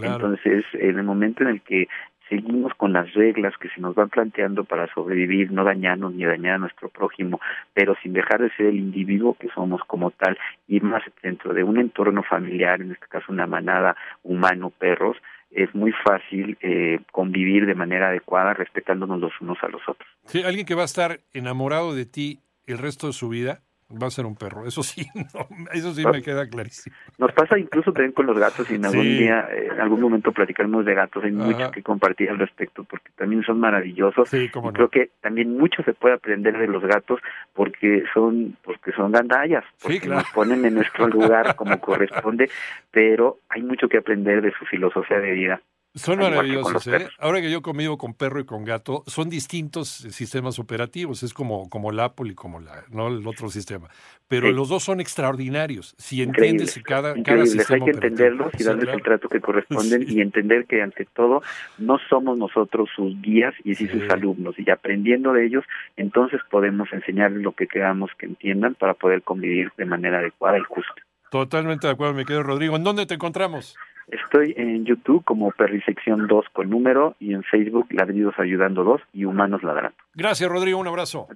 Entonces, 0.01 0.65
en 0.73 0.97
el 0.97 1.03
momento 1.03 1.43
en 1.43 1.49
el 1.49 1.61
que 1.61 1.87
seguimos 2.33 2.73
con 2.75 2.93
las 2.93 3.13
reglas 3.13 3.53
que 3.59 3.69
se 3.69 3.79
nos 3.79 3.93
van 3.93 4.09
planteando 4.09 4.63
para 4.63 4.91
sobrevivir, 4.93 5.51
no 5.51 5.63
dañarnos 5.63 6.13
ni 6.13 6.25
dañar 6.25 6.55
a 6.55 6.57
nuestro 6.57 6.89
prójimo, 6.89 7.39
pero 7.73 7.95
sin 8.01 8.13
dejar 8.13 8.41
de 8.41 8.49
ser 8.55 8.67
el 8.67 8.77
individuo 8.77 9.35
que 9.39 9.49
somos 9.49 9.81
como 9.85 10.09
tal, 10.11 10.37
ir 10.67 10.83
más 10.83 11.03
dentro 11.21 11.53
de 11.53 11.63
un 11.63 11.79
entorno 11.79 12.23
familiar, 12.23 12.81
en 12.81 12.93
este 12.93 13.05
caso 13.07 13.31
una 13.31 13.45
manada 13.45 13.95
humano-perros, 14.23 15.17
es 15.51 15.73
muy 15.75 15.91
fácil 15.91 16.57
eh, 16.61 16.99
convivir 17.11 17.67
de 17.67 17.75
manera 17.75 18.07
adecuada 18.07 18.55
respetándonos 18.55 19.19
los 19.19 19.33
unos 19.39 19.59
a 19.61 19.67
los 19.67 19.81
otros. 19.87 20.09
Sí, 20.25 20.41
alguien 20.41 20.65
que 20.65 20.73
va 20.73 20.81
a 20.81 20.85
estar 20.85 21.19
enamorado 21.33 21.93
de 21.93 22.07
ti 22.07 22.39
el 22.65 22.79
resto 22.79 23.05
de 23.05 23.13
su 23.13 23.29
vida 23.29 23.61
va 24.01 24.07
a 24.07 24.11
ser 24.11 24.25
un 24.25 24.35
perro. 24.35 24.65
Eso 24.65 24.83
sí, 24.83 25.05
eso 25.73 25.93
sí 25.93 26.05
me 26.05 26.21
queda 26.21 26.47
clarísimo. 26.47 26.95
Nos 27.17 27.31
pasa 27.33 27.57
incluso 27.57 27.91
también 27.91 28.11
con 28.13 28.25
los 28.25 28.37
gatos 28.37 28.69
y 28.71 28.75
en 28.75 28.85
algún 28.85 29.03
día, 29.03 29.47
eh, 29.51 29.69
en 29.71 29.79
algún 29.79 30.01
momento 30.01 30.31
platicaremos 30.31 30.85
de 30.85 30.93
gatos. 30.93 31.23
Hay 31.23 31.31
mucho 31.31 31.71
que 31.71 31.83
compartir 31.83 32.29
al 32.29 32.39
respecto 32.39 32.83
porque 32.83 33.09
también 33.15 33.43
son 33.43 33.59
maravillosos. 33.59 34.29
Sí, 34.29 34.45
y 34.45 34.49
creo 34.49 34.89
que 34.89 35.11
también 35.21 35.57
mucho 35.57 35.83
se 35.83 35.93
puede 35.93 36.15
aprender 36.15 36.57
de 36.57 36.67
los 36.67 36.83
gatos 36.83 37.19
porque 37.53 38.03
son 38.13 38.57
porque 38.63 38.91
son 38.91 39.11
gandallas, 39.11 39.63
porque 39.81 40.07
nos 40.07 40.29
ponen 40.31 40.65
en 40.65 40.75
nuestro 40.75 41.07
lugar 41.07 41.55
como 41.55 41.79
corresponde, 41.79 42.49
pero 42.91 43.37
hay 43.49 43.61
mucho 43.61 43.87
que 43.87 43.97
aprender 43.97 44.41
de 44.41 44.51
su 44.51 44.65
filosofía 44.65 45.19
de 45.19 45.31
vida. 45.31 45.61
Son 45.95 46.17
maravillosos, 46.17 46.87
¿eh? 46.87 47.07
Ahora 47.19 47.39
que 47.39 47.51
yo 47.51 47.61
conmigo 47.61 47.99
con 47.99 48.15
perro 48.15 48.39
y 48.39 48.45
con 48.45 48.65
gato, 48.65 49.03
son 49.05 49.29
distintos 49.29 49.89
sistemas 49.89 50.57
operativos. 50.57 51.21
Es 51.21 51.35
como, 51.35 51.69
como 51.69 51.91
el 51.91 51.99
Apple 51.99 52.31
y 52.31 52.33
como 52.35 52.59
la, 52.59 52.83
¿no? 52.89 53.09
el 53.09 53.27
otro 53.27 53.49
sistema. 53.49 53.89
Pero 54.27 54.51
los 54.51 54.69
dos 54.69 54.83
son 54.83 54.99
extraordinarios. 54.99 55.93
Si 55.99 56.23
entiendes 56.23 56.81
cada, 56.83 57.13
cada 57.21 57.45
sistema 57.45 57.85
Hay 57.85 57.91
que 57.91 57.91
entenderlos 57.91 58.51
y 58.57 58.63
darles 58.63 58.89
el 58.89 59.03
trato 59.03 59.29
que 59.29 59.39
corresponden 59.39 60.05
y 60.09 60.21
entender 60.21 60.65
que 60.65 60.81
ante 60.81 61.05
todo 61.05 61.43
no 61.77 61.99
somos 62.09 62.39
nosotros 62.39 62.89
sus 62.95 63.21
guías 63.21 63.53
y 63.63 63.75
sí, 63.75 63.87
sus 63.87 64.09
alumnos. 64.09 64.55
Y 64.57 64.67
aprendiendo 64.71 65.31
de 65.31 65.45
ellos, 65.45 65.63
entonces 65.95 66.41
podemos 66.49 66.91
enseñarles 66.91 67.43
lo 67.43 67.51
que 67.51 67.67
queramos 67.67 68.09
que 68.17 68.25
entiendan 68.25 68.73
para 68.73 68.95
poder 68.95 69.21
convivir 69.21 69.71
de 69.77 69.85
manera 69.85 70.17
adecuada 70.17 70.57
y 70.57 70.63
justa. 70.63 71.03
Totalmente 71.29 71.85
de 71.85 71.93
acuerdo, 71.93 72.15
me 72.15 72.25
quedo 72.25 72.41
Rodrigo. 72.41 72.75
¿En 72.75 72.83
dónde 72.83 73.05
te 73.05 73.13
encontramos? 73.13 73.75
Estoy 74.07 74.53
en 74.57 74.85
YouTube 74.85 75.23
como 75.23 75.51
Perrisección 75.51 76.27
2 76.27 76.45
con 76.53 76.69
número 76.69 77.15
y 77.19 77.33
en 77.33 77.43
Facebook 77.43 77.87
Ladridos 77.91 78.35
Ayudando 78.37 78.83
2 78.83 79.01
y 79.13 79.25
Humanos 79.25 79.63
Ladrando. 79.63 79.97
Gracias, 80.15 80.49
Rodrigo. 80.49 80.79
Un 80.79 80.87
abrazo. 80.87 81.27